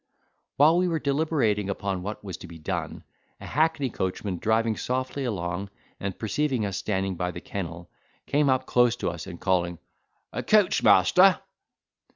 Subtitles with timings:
[0.55, 3.03] While we were deliberating upon what was to be done,
[3.39, 7.87] a hackney coachman, driving softly along, and perceiving us standing by the kennel,
[8.25, 9.77] came up close to us, and calling,
[10.33, 11.39] "A coach, master!"